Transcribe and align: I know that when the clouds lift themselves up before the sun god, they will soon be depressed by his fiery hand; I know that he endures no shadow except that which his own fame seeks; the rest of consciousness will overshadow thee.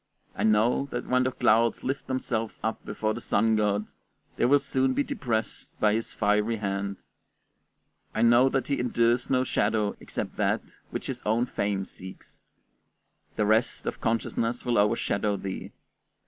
I 0.33 0.41
know 0.41 0.87
that 0.89 1.05
when 1.05 1.25
the 1.25 1.31
clouds 1.31 1.83
lift 1.83 2.07
themselves 2.07 2.59
up 2.63 2.83
before 2.83 3.13
the 3.13 3.21
sun 3.21 3.55
god, 3.55 3.85
they 4.35 4.45
will 4.45 4.57
soon 4.57 4.95
be 4.95 5.03
depressed 5.03 5.79
by 5.79 5.93
his 5.93 6.11
fiery 6.11 6.55
hand; 6.55 6.97
I 8.15 8.23
know 8.23 8.49
that 8.49 8.67
he 8.67 8.79
endures 8.79 9.29
no 9.29 9.43
shadow 9.43 9.95
except 9.99 10.37
that 10.37 10.63
which 10.89 11.05
his 11.05 11.21
own 11.23 11.45
fame 11.45 11.85
seeks; 11.85 12.45
the 13.35 13.45
rest 13.45 13.85
of 13.85 14.01
consciousness 14.01 14.65
will 14.65 14.79
overshadow 14.79 15.37
thee. 15.37 15.71